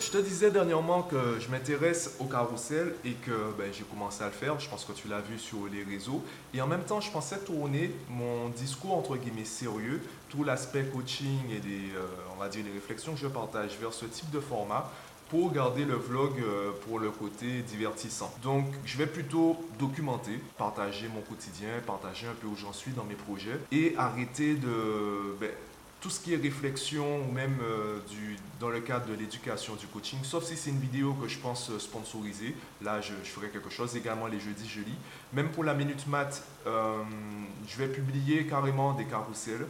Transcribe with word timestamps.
je 0.00 0.10
te 0.10 0.18
disais 0.18 0.50
dernièrement 0.50 1.02
que 1.02 1.38
je 1.38 1.48
m'intéresse 1.48 2.16
au 2.20 2.24
carrousel 2.24 2.94
et 3.04 3.12
que 3.12 3.52
ben, 3.58 3.70
j'ai 3.72 3.84
commencé 3.84 4.22
à 4.22 4.26
le 4.26 4.32
faire. 4.32 4.58
Je 4.58 4.68
pense 4.68 4.84
que 4.84 4.92
tu 4.92 5.08
l'as 5.08 5.20
vu 5.20 5.38
sur 5.38 5.66
les 5.70 5.82
réseaux. 5.82 6.24
Et 6.54 6.60
en 6.60 6.66
même 6.66 6.82
temps, 6.82 7.00
je 7.00 7.10
pensais 7.10 7.38
tourner 7.38 7.92
mon 8.08 8.48
discours 8.48 8.96
entre 8.96 9.16
guillemets 9.16 9.44
sérieux, 9.44 10.00
tout 10.28 10.44
l'aspect 10.44 10.84
coaching 10.84 11.50
et 11.50 11.60
des, 11.60 11.94
euh, 11.96 12.06
on 12.34 12.40
va 12.40 12.48
dire, 12.48 12.64
les 12.64 12.72
réflexions 12.72 13.12
que 13.12 13.20
je 13.20 13.26
partage 13.26 13.76
vers 13.80 13.92
ce 13.92 14.06
type 14.06 14.30
de 14.30 14.40
format 14.40 14.90
pour 15.28 15.52
garder 15.52 15.84
le 15.84 15.94
vlog 15.94 16.32
euh, 16.40 16.72
pour 16.86 16.98
le 16.98 17.10
côté 17.10 17.62
divertissant. 17.62 18.32
Donc, 18.42 18.64
je 18.84 18.96
vais 18.96 19.06
plutôt 19.06 19.56
documenter, 19.78 20.40
partager 20.58 21.08
mon 21.14 21.20
quotidien, 21.20 21.68
partager 21.86 22.26
un 22.26 22.34
peu 22.34 22.48
où 22.48 22.56
j'en 22.56 22.72
suis 22.72 22.92
dans 22.92 23.04
mes 23.04 23.14
projets 23.14 23.58
et 23.70 23.94
arrêter 23.96 24.54
de... 24.54 25.36
Ben, 25.40 25.50
tout 26.00 26.10
ce 26.10 26.20
qui 26.20 26.34
est 26.34 26.36
réflexion 26.36 27.20
ou 27.20 27.32
même 27.32 27.58
euh, 27.62 27.98
dans 28.58 28.70
le 28.70 28.80
cadre 28.80 29.06
de 29.06 29.14
l'éducation, 29.14 29.74
du 29.76 29.86
coaching, 29.86 30.18
sauf 30.22 30.44
si 30.44 30.56
c'est 30.56 30.70
une 30.70 30.80
vidéo 30.80 31.14
que 31.14 31.28
je 31.28 31.38
pense 31.38 31.70
euh, 31.70 31.78
sponsoriser. 31.78 32.56
Là, 32.82 33.00
je, 33.00 33.12
ferai 33.12 33.48
quelque 33.48 33.70
chose. 33.70 33.96
Également, 33.96 34.26
les 34.26 34.40
jeudis, 34.40 34.68
je 34.68 34.80
lis. 34.80 34.98
Même 35.32 35.50
pour 35.50 35.64
la 35.64 35.74
Minute 35.74 36.06
Math, 36.06 36.42
je 36.66 37.76
vais 37.76 37.88
publier 37.88 38.46
carrément 38.46 38.92
des 38.94 39.04
carousels. 39.04 39.66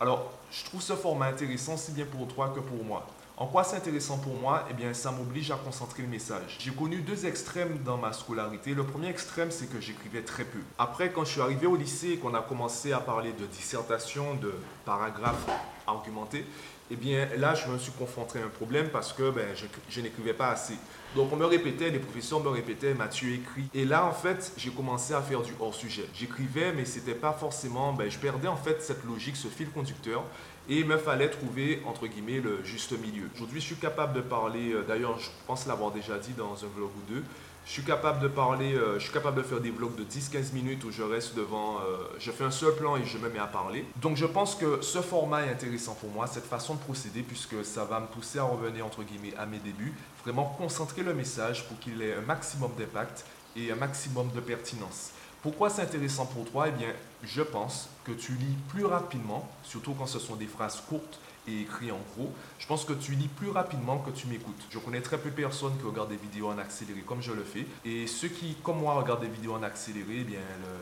Alors, 0.00 0.32
je 0.50 0.64
trouve 0.64 0.82
ce 0.82 0.94
format 0.94 1.26
intéressant, 1.26 1.76
si 1.76 1.92
bien 1.92 2.06
pour 2.06 2.26
toi 2.28 2.52
que 2.54 2.60
pour 2.60 2.84
moi. 2.84 3.06
En 3.36 3.46
quoi 3.46 3.64
c'est 3.64 3.76
intéressant 3.76 4.18
pour 4.18 4.34
moi? 4.36 4.64
Eh 4.70 4.74
bien, 4.74 4.94
ça 4.94 5.10
m'oblige 5.10 5.50
à 5.50 5.56
concentrer 5.56 6.02
le 6.02 6.08
message. 6.08 6.56
J'ai 6.60 6.70
connu 6.70 6.98
deux 6.98 7.26
extrêmes 7.26 7.78
dans 7.84 7.96
ma 7.96 8.12
scolarité. 8.12 8.74
Le 8.74 8.86
premier 8.86 9.08
extrême, 9.08 9.50
c'est 9.50 9.66
que 9.66 9.80
j'écrivais 9.80 10.22
très 10.22 10.44
peu. 10.44 10.60
Après, 10.78 11.10
quand 11.10 11.24
je 11.24 11.32
suis 11.32 11.40
arrivé 11.40 11.66
au 11.66 11.74
lycée 11.74 12.10
et 12.10 12.16
qu'on 12.18 12.34
a 12.34 12.42
commencé 12.42 12.92
à 12.92 13.00
parler 13.00 13.32
de 13.32 13.46
dissertation, 13.46 14.34
de 14.36 14.54
paragraphes 14.84 15.46
argumentés, 15.86 16.44
eh 16.90 16.96
bien 16.96 17.28
là, 17.38 17.54
je 17.54 17.66
me 17.70 17.78
suis 17.78 17.92
confronté 17.92 18.38
à 18.38 18.44
un 18.44 18.48
problème 18.48 18.88
parce 18.90 19.12
que 19.12 19.30
ben, 19.30 19.46
je, 19.88 20.00
n'écrivais 20.00 20.34
pas 20.34 20.48
assez. 20.48 20.74
Donc 21.16 21.32
on 21.32 21.36
me 21.36 21.46
répétait, 21.46 21.90
les 21.90 21.98
professeurs 21.98 22.40
me 22.40 22.48
répétaient, 22.48 22.94
Mathieu 22.94 23.32
écrit. 23.32 23.64
Et 23.72 23.84
là, 23.84 24.04
en 24.04 24.12
fait, 24.12 24.52
j'ai 24.56 24.70
commencé 24.70 25.14
à 25.14 25.22
faire 25.22 25.42
du 25.42 25.52
hors-sujet. 25.58 26.06
J'écrivais, 26.14 26.72
mais 26.72 26.84
c'était 26.84 27.14
pas 27.14 27.32
forcément, 27.32 27.92
ben, 27.92 28.10
je 28.10 28.18
perdais 28.18 28.48
en 28.48 28.56
fait 28.56 28.82
cette 28.82 29.04
logique, 29.04 29.36
ce 29.36 29.48
fil 29.48 29.70
conducteur. 29.70 30.24
Et 30.68 30.78
il 30.78 30.86
me 30.86 30.96
fallait 30.96 31.28
trouver, 31.28 31.82
entre 31.86 32.06
guillemets, 32.06 32.40
le 32.40 32.64
juste 32.64 32.98
milieu. 32.98 33.28
Aujourd'hui, 33.34 33.60
je 33.60 33.66
suis 33.66 33.76
capable 33.76 34.14
de 34.14 34.22
parler, 34.22 34.72
euh, 34.72 34.82
d'ailleurs, 34.82 35.18
je 35.18 35.28
pense 35.46 35.66
l'avoir 35.66 35.90
déjà 35.90 36.18
dit 36.18 36.32
dans 36.32 36.54
un 36.54 36.68
vlog 36.74 36.88
ou 36.88 37.12
deux, 37.12 37.22
je 37.64 37.70
suis 37.70 37.82
capable 37.82 38.20
de 38.20 38.28
parler, 38.28 38.74
euh, 38.74 38.98
je 38.98 39.04
suis 39.04 39.12
capable 39.12 39.38
de 39.38 39.42
faire 39.42 39.60
des 39.60 39.70
vlogs 39.70 39.96
de 39.96 40.04
10-15 40.04 40.52
minutes 40.52 40.84
où 40.84 40.90
je 40.90 41.02
reste 41.02 41.34
devant, 41.34 41.78
euh, 41.78 41.96
je 42.18 42.30
fais 42.30 42.44
un 42.44 42.50
seul 42.50 42.74
plan 42.74 42.96
et 42.96 43.04
je 43.04 43.16
me 43.18 43.30
mets 43.30 43.38
à 43.38 43.46
parler. 43.46 43.86
Donc 43.96 44.16
je 44.16 44.26
pense 44.26 44.54
que 44.54 44.82
ce 44.82 45.00
format 45.00 45.46
est 45.46 45.50
intéressant 45.50 45.94
pour 45.94 46.10
moi, 46.10 46.26
cette 46.26 46.44
façon 46.44 46.74
de 46.74 46.80
procéder, 46.80 47.22
puisque 47.22 47.64
ça 47.64 47.84
va 47.84 48.00
me 48.00 48.06
pousser 48.06 48.38
à 48.38 48.44
revenir 48.44 48.84
entre 48.84 49.02
guillemets 49.02 49.34
à 49.38 49.46
mes 49.46 49.58
débuts, 49.58 49.94
vraiment 50.22 50.44
concentrer 50.58 51.02
le 51.02 51.14
message 51.14 51.66
pour 51.66 51.78
qu'il 51.78 52.02
ait 52.02 52.14
un 52.14 52.20
maximum 52.20 52.70
d'impact 52.78 53.24
et 53.56 53.70
un 53.70 53.76
maximum 53.76 54.28
de 54.34 54.40
pertinence. 54.40 55.12
Pourquoi 55.44 55.68
c'est 55.68 55.82
intéressant 55.82 56.24
pour 56.24 56.46
toi? 56.46 56.68
Eh 56.68 56.70
bien, 56.70 56.88
je 57.22 57.42
pense 57.42 57.90
que 58.02 58.12
tu 58.12 58.32
lis 58.32 58.56
plus 58.70 58.86
rapidement, 58.86 59.46
surtout 59.62 59.92
quand 59.92 60.06
ce 60.06 60.18
sont 60.18 60.36
des 60.36 60.46
phrases 60.46 60.80
courtes 60.80 61.20
et 61.46 61.60
écrites 61.60 61.92
en 61.92 62.00
gros. 62.16 62.32
Je 62.58 62.66
pense 62.66 62.86
que 62.86 62.94
tu 62.94 63.12
lis 63.12 63.28
plus 63.28 63.50
rapidement 63.50 63.98
que 63.98 64.10
tu 64.10 64.26
m'écoutes. 64.26 64.62
Je 64.70 64.78
connais 64.78 65.02
très 65.02 65.18
peu 65.18 65.28
de 65.28 65.34
personnes 65.34 65.76
qui 65.76 65.84
regardent 65.84 66.08
des 66.08 66.16
vidéos 66.16 66.48
en 66.48 66.56
accéléré 66.56 67.00
comme 67.02 67.20
je 67.20 67.32
le 67.32 67.44
fais. 67.44 67.66
Et 67.84 68.06
ceux 68.06 68.28
qui, 68.28 68.54
comme 68.62 68.78
moi, 68.78 68.94
regardent 68.94 69.20
des 69.20 69.28
vidéos 69.28 69.52
en 69.52 69.62
accéléré, 69.62 70.20
eh 70.20 70.24
bien, 70.24 70.40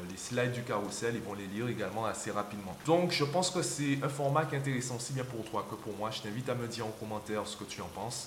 les 0.09 0.17
slides 0.17 0.53
du 0.53 0.63
carrousel, 0.63 1.17
ils 1.17 1.23
vont 1.23 1.35
les 1.35 1.49
lire 1.49 1.67
également 1.67 2.07
assez 2.07 2.31
rapidement. 2.31 2.77
Donc, 2.87 3.11
je 3.11 3.25
pense 3.25 3.51
que 3.51 3.63
c'est 3.63 3.99
un 4.01 4.09
format 4.09 4.45
qui 4.45 4.55
est 4.55 4.59
intéressant 4.59 4.95
aussi 4.95 5.13
bien 5.13 5.25
pour 5.25 5.45
toi 5.45 5.67
que 5.69 5.75
pour 5.75 5.97
moi. 5.97 6.13
Je 6.13 6.23
t'invite 6.23 6.49
à 6.49 6.55
me 6.55 6.69
dire 6.69 6.87
en 6.87 6.93
commentaire 7.01 7.45
ce 7.49 7.57
que 7.57 7.65
tu 7.65 7.81
en 7.81 7.89
penses. 7.89 8.27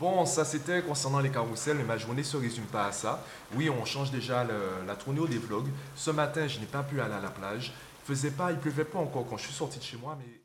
Bon, 0.00 0.24
ça 0.26 0.44
c'était 0.44 0.80
concernant 0.82 1.18
les 1.18 1.30
carousels, 1.30 1.76
mais 1.76 1.84
ma 1.84 1.98
journée 1.98 2.22
se 2.22 2.36
résume 2.36 2.66
pas 2.66 2.86
à 2.86 2.92
ça. 2.92 3.24
Oui, 3.56 3.68
on 3.68 3.84
change 3.84 4.12
déjà 4.12 4.46
la 4.86 4.94
tournée 4.94 5.26
des 5.26 5.38
vlogs. 5.38 5.68
Ce 5.96 6.12
matin, 6.12 6.46
je 6.46 6.60
n'ai 6.60 6.66
pas 6.66 6.84
pu 6.84 7.00
aller 7.00 7.14
à 7.14 7.20
la 7.20 7.30
plage. 7.30 7.72
Il 8.04 8.14
faisait 8.14 8.30
pas, 8.30 8.52
il 8.52 8.58
pleuvait 8.58 8.84
pas 8.84 9.00
encore 9.00 9.26
quand 9.28 9.36
je 9.36 9.44
suis 9.46 9.54
sorti 9.54 9.78
de 9.78 9.84
chez 9.84 9.96
moi, 9.96 10.16
mais 10.18 10.40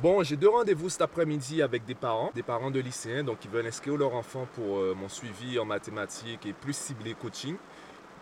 Bon, 0.00 0.22
j'ai 0.22 0.36
deux 0.36 0.48
rendez-vous 0.48 0.88
cet 0.88 1.02
après-midi 1.02 1.60
avec 1.60 1.84
des 1.84 1.96
parents, 1.96 2.30
des 2.32 2.44
parents 2.44 2.70
de 2.70 2.78
lycéens, 2.78 3.24
donc 3.24 3.38
ils 3.44 3.50
veulent 3.50 3.66
inscrire 3.66 3.96
leur 3.96 4.14
enfant 4.14 4.46
pour 4.54 4.78
euh, 4.78 4.94
mon 4.96 5.08
suivi 5.08 5.58
en 5.58 5.64
mathématiques 5.64 6.46
et 6.46 6.52
plus 6.52 6.76
ciblé 6.76 7.14
coaching. 7.14 7.56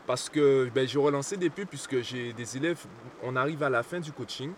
Parce 0.07 0.31
que 0.31 0.71
ben, 0.75 0.89
j'ai 0.89 0.99
relancé 0.99 1.37
des 1.37 1.51
pubs 1.51 1.69
puisque 1.69 2.01
j'ai 2.01 2.33
des 2.33 2.57
élèves, 2.57 2.83
on 3.23 3.37
arrive 3.37 3.63
à 3.63 3.69
la 3.69 3.83
fin 3.83 4.01
du 4.01 4.11
coaching. 4.11 4.53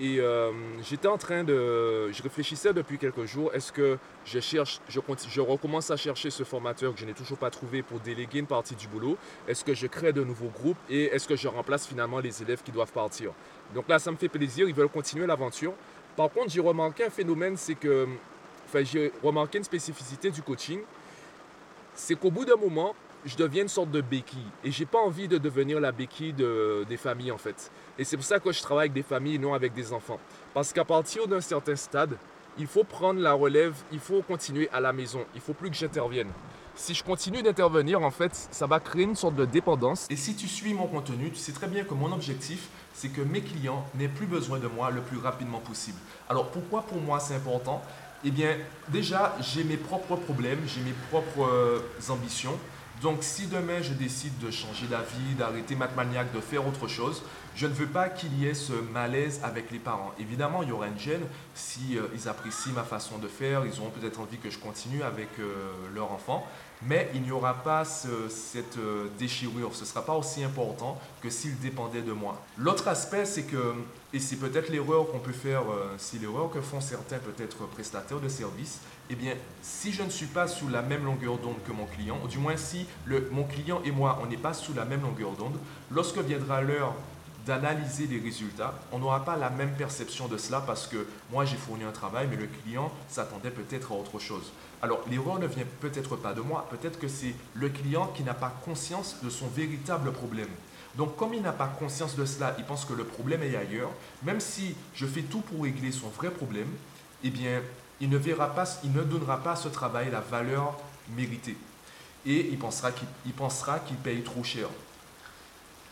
Et 0.00 0.20
euh, 0.20 0.52
j'étais 0.82 1.08
en 1.08 1.18
train 1.18 1.42
de. 1.42 2.12
Je 2.12 2.22
réfléchissais 2.22 2.72
depuis 2.72 2.98
quelques 2.98 3.24
jours. 3.24 3.52
Est-ce 3.52 3.72
que 3.72 3.98
je 4.24 4.38
cherche, 4.38 4.80
je, 4.88 5.00
je 5.28 5.40
recommence 5.40 5.90
à 5.90 5.96
chercher 5.96 6.30
ce 6.30 6.44
formateur 6.44 6.94
que 6.94 7.00
je 7.00 7.04
n'ai 7.04 7.14
toujours 7.14 7.38
pas 7.38 7.50
trouvé 7.50 7.82
pour 7.82 7.98
déléguer 7.98 8.38
une 8.38 8.46
partie 8.46 8.76
du 8.76 8.86
boulot? 8.86 9.16
Est-ce 9.48 9.64
que 9.64 9.74
je 9.74 9.88
crée 9.88 10.12
de 10.12 10.22
nouveaux 10.22 10.50
groupes 10.50 10.76
Et 10.88 11.06
est-ce 11.06 11.26
que 11.26 11.34
je 11.34 11.48
remplace 11.48 11.86
finalement 11.86 12.20
les 12.20 12.42
élèves 12.42 12.62
qui 12.62 12.70
doivent 12.70 12.92
partir? 12.92 13.32
Donc 13.74 13.88
là, 13.88 13.98
ça 13.98 14.12
me 14.12 14.16
fait 14.16 14.28
plaisir. 14.28 14.68
Ils 14.68 14.74
veulent 14.74 14.88
continuer 14.88 15.26
l'aventure. 15.26 15.72
Par 16.18 16.32
contre, 16.32 16.50
j'ai 16.50 16.60
remarqué 16.60 17.04
un 17.04 17.10
phénomène, 17.10 17.56
c'est 17.56 17.76
que. 17.76 18.08
Enfin, 18.66 18.82
j'ai 18.82 19.12
remarqué 19.22 19.58
une 19.58 19.64
spécificité 19.64 20.32
du 20.32 20.42
coaching. 20.42 20.80
C'est 21.94 22.16
qu'au 22.16 22.32
bout 22.32 22.44
d'un 22.44 22.56
moment, 22.56 22.96
je 23.24 23.36
deviens 23.36 23.62
une 23.62 23.68
sorte 23.68 23.92
de 23.92 24.00
béquille. 24.00 24.50
Et 24.64 24.72
j'ai 24.72 24.84
pas 24.84 24.98
envie 24.98 25.28
de 25.28 25.38
devenir 25.38 25.78
la 25.78 25.92
béquille 25.92 26.32
de, 26.32 26.84
des 26.88 26.96
familles, 26.96 27.30
en 27.30 27.38
fait. 27.38 27.70
Et 27.96 28.02
c'est 28.02 28.16
pour 28.16 28.26
ça 28.26 28.40
que 28.40 28.50
je 28.50 28.60
travaille 28.60 28.86
avec 28.86 28.94
des 28.94 29.04
familles 29.04 29.36
et 29.36 29.38
non 29.38 29.54
avec 29.54 29.74
des 29.74 29.92
enfants. 29.92 30.18
Parce 30.54 30.72
qu'à 30.72 30.84
partir 30.84 31.28
d'un 31.28 31.40
certain 31.40 31.76
stade, 31.76 32.16
il 32.58 32.66
faut 32.66 32.82
prendre 32.82 33.20
la 33.20 33.32
relève, 33.32 33.76
il 33.92 34.00
faut 34.00 34.20
continuer 34.22 34.68
à 34.72 34.80
la 34.80 34.92
maison. 34.92 35.24
Il 35.36 35.40
faut 35.40 35.54
plus 35.54 35.70
que 35.70 35.76
j'intervienne. 35.76 36.32
Si 36.78 36.94
je 36.94 37.02
continue 37.02 37.42
d'intervenir, 37.42 38.00
en 38.02 38.12
fait, 38.12 38.30
ça 38.52 38.68
va 38.68 38.78
créer 38.78 39.02
une 39.02 39.16
sorte 39.16 39.34
de 39.34 39.44
dépendance. 39.44 40.06
Et 40.10 40.16
si 40.16 40.36
tu 40.36 40.46
suis 40.46 40.72
mon 40.72 40.86
contenu, 40.86 41.28
tu 41.32 41.36
sais 41.36 41.50
très 41.50 41.66
bien 41.66 41.82
que 41.82 41.92
mon 41.92 42.12
objectif, 42.12 42.68
c'est 42.94 43.08
que 43.08 43.20
mes 43.20 43.40
clients 43.40 43.84
n'aient 43.96 44.06
plus 44.06 44.26
besoin 44.26 44.60
de 44.60 44.68
moi 44.68 44.92
le 44.92 45.00
plus 45.00 45.18
rapidement 45.18 45.58
possible. 45.58 45.98
Alors 46.28 46.52
pourquoi 46.52 46.82
pour 46.82 47.00
moi 47.00 47.18
c'est 47.18 47.34
important? 47.34 47.82
Eh 48.24 48.30
bien, 48.30 48.56
déjà, 48.88 49.36
j'ai 49.40 49.64
mes 49.64 49.76
propres 49.76 50.14
problèmes, 50.14 50.60
j'ai 50.66 50.80
mes 50.82 50.94
propres 51.10 51.50
euh, 51.50 51.80
ambitions. 52.10 52.56
Donc 53.02 53.22
si 53.22 53.46
demain 53.46 53.80
je 53.80 53.92
décide 53.92 54.36
de 54.38 54.50
changer 54.50 54.86
d'avis, 54.86 55.34
d'arrêter 55.38 55.76
Mathmaniac, 55.76 56.32
de 56.32 56.40
faire 56.40 56.66
autre 56.66 56.88
chose, 56.88 57.22
je 57.54 57.66
ne 57.66 57.72
veux 57.72 57.86
pas 57.86 58.08
qu'il 58.08 58.36
y 58.38 58.46
ait 58.46 58.54
ce 58.54 58.72
malaise 58.72 59.40
avec 59.44 59.70
les 59.70 59.78
parents. 59.78 60.12
Évidemment, 60.18 60.62
il 60.62 60.68
y 60.68 60.72
aura 60.72 60.88
une 60.88 60.98
gêne 60.98 61.22
si 61.54 61.96
euh, 61.96 62.02
ils 62.14 62.28
apprécient 62.28 62.72
ma 62.72 62.84
façon 62.84 63.18
de 63.18 63.28
faire, 63.28 63.64
ils 63.66 63.80
auront 63.80 63.90
peut-être 63.90 64.20
envie 64.20 64.38
que 64.38 64.50
je 64.50 64.58
continue 64.58 65.02
avec 65.02 65.28
euh, 65.38 65.72
leur 65.94 66.12
enfant, 66.12 66.46
mais 66.82 67.10
il 67.14 67.22
n'y 67.22 67.32
aura 67.32 67.54
pas 67.54 67.84
cette 67.84 68.78
euh, 68.78 69.08
déchirure. 69.18 69.74
Ce 69.74 69.82
ne 69.82 69.86
sera 69.86 70.04
pas 70.04 70.14
aussi 70.14 70.44
important 70.44 70.98
que 71.22 71.30
s'ils 71.30 71.58
dépendaient 71.58 72.02
de 72.02 72.12
moi. 72.12 72.40
L'autre 72.56 72.88
aspect, 72.88 73.24
c'est 73.24 73.44
que, 73.44 73.74
et 74.12 74.20
c'est 74.20 74.36
peut-être 74.36 74.70
l'erreur 74.70 75.10
qu'on 75.10 75.18
peut 75.18 75.32
faire, 75.32 75.62
si 75.98 76.18
l'erreur 76.18 76.50
que 76.50 76.60
font 76.60 76.80
certains 76.80 77.18
peut-être 77.18 77.66
prestataires 77.66 78.20
de 78.20 78.28
services, 78.28 78.80
eh 79.10 79.14
bien, 79.14 79.34
si 79.62 79.92
je 79.92 80.02
ne 80.02 80.10
suis 80.10 80.26
pas 80.26 80.46
sous 80.46 80.68
la 80.68 80.82
même 80.82 81.04
longueur 81.04 81.38
d'onde 81.38 81.62
que 81.66 81.72
mon 81.72 81.86
client, 81.86 82.18
ou 82.24 82.28
du 82.28 82.38
moins 82.38 82.56
si 82.56 82.86
mon 83.30 83.44
client 83.44 83.80
et 83.84 83.90
moi, 83.90 84.18
on 84.22 84.26
n'est 84.26 84.36
pas 84.36 84.54
sous 84.54 84.74
la 84.74 84.84
même 84.84 85.02
longueur 85.02 85.32
d'onde, 85.32 85.58
lorsque 85.90 86.18
viendra 86.18 86.60
l'heure 86.60 86.94
d'analyser 87.48 88.06
les 88.06 88.20
résultats, 88.20 88.74
on 88.92 88.98
n'aura 88.98 89.24
pas 89.24 89.34
la 89.34 89.48
même 89.48 89.72
perception 89.72 90.28
de 90.28 90.36
cela 90.36 90.60
parce 90.60 90.86
que 90.86 91.06
moi 91.32 91.46
j'ai 91.46 91.56
fourni 91.56 91.82
un 91.82 91.92
travail, 91.92 92.28
mais 92.30 92.36
le 92.36 92.46
client 92.46 92.92
s'attendait 93.08 93.50
peut-être 93.50 93.90
à 93.90 93.94
autre 93.94 94.18
chose. 94.18 94.52
Alors 94.82 95.00
l'erreur 95.10 95.38
ne 95.38 95.46
vient 95.46 95.64
peut-être 95.80 96.14
pas 96.16 96.34
de 96.34 96.42
moi, 96.42 96.68
peut-être 96.70 96.98
que 96.98 97.08
c'est 97.08 97.34
le 97.54 97.70
client 97.70 98.12
qui 98.14 98.22
n'a 98.22 98.34
pas 98.34 98.54
conscience 98.66 99.16
de 99.22 99.30
son 99.30 99.46
véritable 99.48 100.12
problème. 100.12 100.50
Donc 100.94 101.16
comme 101.16 101.32
il 101.32 101.40
n'a 101.40 101.52
pas 101.52 101.68
conscience 101.68 102.16
de 102.16 102.26
cela, 102.26 102.54
il 102.58 102.64
pense 102.64 102.84
que 102.84 102.92
le 102.92 103.04
problème 103.04 103.42
est 103.42 103.56
ailleurs, 103.56 103.92
même 104.22 104.40
si 104.40 104.76
je 104.94 105.06
fais 105.06 105.22
tout 105.22 105.40
pour 105.40 105.62
régler 105.62 105.90
son 105.90 106.08
vrai 106.08 106.30
problème, 106.30 106.68
eh 107.24 107.30
bien 107.30 107.62
il 107.98 108.10
ne 108.10 108.18
verra 108.18 108.54
pas, 108.54 108.66
il 108.84 108.92
ne 108.92 109.02
donnera 109.02 109.38
pas 109.38 109.52
à 109.52 109.56
ce 109.56 109.68
travail 109.68 110.10
la 110.10 110.20
valeur 110.20 110.76
méritée. 111.16 111.56
Et 112.26 112.50
il 112.52 112.58
pensera 112.58 112.92
qu'il 112.92 113.32
pensera 113.32 113.78
qu'il 113.78 113.96
paye 113.96 114.22
trop 114.22 114.44
cher. 114.44 114.68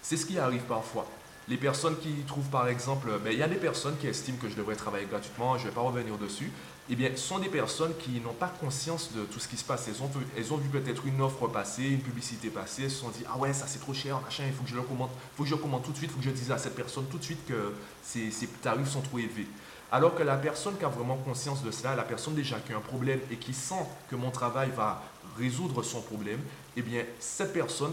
C'est 0.03 0.19
ce 0.19 0.27
qui 0.27 0.39
arrive 0.39 0.63
parfois. 0.63 1.07
Les 1.49 1.57
personnes 1.57 1.97
qui 1.99 2.13
trouvent 2.27 2.49
par 2.51 2.67
exemple, 2.69 3.09
ben, 3.23 3.33
il 3.33 3.39
y 3.39 3.43
a 3.43 3.49
des 3.49 3.57
personnes 3.57 3.97
qui 3.99 4.09
estiment 4.09 4.37
que 4.39 4.49
je 4.49 4.57
devrais 4.57 4.75
travailler 4.75 5.07
gratuitement, 5.07 5.57
je 5.57 5.65
ne 5.65 5.69
vais 5.69 5.75
pas 5.75 5.81
revenir 5.81 6.19
dessus, 6.19 6.51
eh 6.89 6.97
bien, 6.97 7.11
sont 7.17 7.39
des 7.39 7.49
personnes 7.49 7.93
qui 7.99 8.21
n'ont 8.21 8.33
pas 8.33 8.53
conscience 8.61 9.13
de 9.13 9.23
tout 9.23 9.39
ce 9.39 9.47
qui 9.47 9.57
se 9.57 9.65
passe. 9.65 9.89
Elles 9.89 10.53
ont, 10.53 10.57
vu 10.57 10.69
peut-être 10.69 11.07
une 11.07 11.21
offre 11.21 11.47
passer, 11.49 11.85
une 11.85 12.01
publicité 12.01 12.49
passer, 12.49 12.85
elles 12.85 12.91
se 12.91 13.01
sont 13.01 13.11
dit 13.11 13.25
Ah 13.33 13.39
ouais, 13.39 13.53
ça 13.53 13.67
c'est 13.69 13.79
trop 13.79 13.95
cher, 13.95 14.21
machin, 14.21 14.45
il 14.47 14.53
faut 14.53 14.65
que 14.65 14.71
je 14.71 14.77
le 14.77 14.83
commande, 14.83 15.11
faut 15.37 15.45
que 15.45 15.49
je 15.49 15.55
tout 15.55 15.93
de 15.93 15.97
suite, 15.97 16.11
il 16.11 16.15
faut 16.15 16.19
que 16.19 16.25
je 16.25 16.31
dise 16.31 16.51
à 16.51 16.59
cette 16.59 16.75
personne 16.75 17.07
tout 17.07 17.19
de 17.19 17.25
suite 17.25 17.45
que 17.47 17.75
ces, 18.03 18.31
ces 18.31 18.47
tarifs 18.47 18.89
sont 18.89 19.03
trop 19.03 19.19
élevés. 19.19 19.47
Alors 19.93 20.17
que 20.17 20.25
la 20.25 20.37
personne 20.37 20.77
qui 20.77 20.85
a 20.85 20.89
vraiment 20.89 21.17
conscience 21.17 21.63
de 21.63 21.71
cela, 21.71 21.95
la 21.95 22.03
personne 22.03 22.35
déjà 22.35 22.59
qui 22.59 22.73
a 22.73 22.77
un 22.77 22.81
problème 22.81 23.21
et 23.31 23.37
qui 23.37 23.55
sent 23.55 23.87
que 24.11 24.17
mon 24.17 24.31
travail 24.31 24.71
va 24.77 25.03
résoudre 25.39 25.83
son 25.83 26.01
problème, 26.03 26.41
eh 26.77 26.83
bien, 26.83 27.05
cette 27.19 27.53
personne 27.53 27.93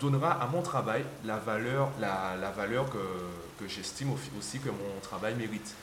donnera 0.00 0.32
à 0.32 0.46
mon 0.46 0.62
travail 0.62 1.04
la 1.24 1.38
valeur, 1.38 1.90
la, 2.00 2.50
valeur 2.50 2.90
que, 2.90 2.98
que 3.58 3.68
j'estime 3.68 4.10
aussi 4.38 4.58
que 4.58 4.68
mon 4.68 5.00
travail 5.02 5.34
mérite. 5.34 5.74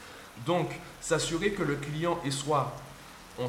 Donc, 0.45 0.69
s'assurer 1.01 1.51
que 1.51 1.63
le 1.63 1.75
client 1.75 2.19
et 2.24 2.31
soit 2.31 2.74
on, 3.39 3.48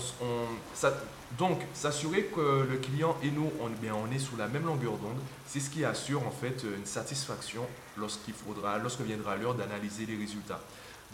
donc, 1.38 1.60
s'assurer 1.74 2.24
que 2.24 2.66
le 2.70 2.76
client 2.78 3.16
et 3.22 3.30
nous, 3.30 3.50
on, 3.60 3.68
bien, 3.68 3.94
on 3.94 4.10
est 4.10 4.18
sous 4.18 4.36
la 4.36 4.48
même 4.48 4.66
longueur 4.66 4.92
d'onde, 4.92 5.18
c'est 5.46 5.60
ce 5.60 5.70
qui 5.70 5.84
assure 5.84 6.26
en 6.26 6.30
fait 6.30 6.64
une 6.64 6.86
satisfaction 6.86 7.66
lorsqu'il 7.96 8.34
faudra, 8.34 8.78
lorsque 8.78 9.00
viendra 9.00 9.36
l'heure 9.36 9.54
d'analyser 9.54 10.06
les 10.06 10.16
résultats. 10.16 10.60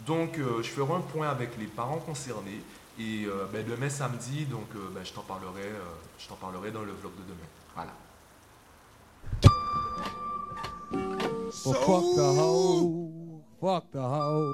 Donc, 0.05 0.37
euh, 0.37 0.61
je 0.61 0.69
ferai 0.69 0.93
un 0.93 1.01
point 1.01 1.29
avec 1.29 1.57
les 1.57 1.67
parents 1.67 1.99
concernés 1.99 2.61
et 2.99 3.25
euh, 3.25 3.45
ben, 3.51 3.65
demain 3.65 3.89
samedi, 3.89 4.45
donc 4.45 4.67
euh, 4.75 4.89
ben, 4.93 5.03
je 5.03 5.13
t'en 5.13 5.21
parlerai, 5.21 5.71
je 6.17 6.27
t'en 6.27 6.35
parlerai 6.35 6.71
dans 6.71 6.83
le 6.83 6.93
vlog 6.93 7.11
de 7.15 7.23
demain. 7.23 7.47
Voilà. 7.75 7.91
fuck 11.51 12.15
the 12.15 12.39
hoe, 12.39 13.41
fuck 13.59 13.91
the 13.91 13.97
hoe. 13.97 14.53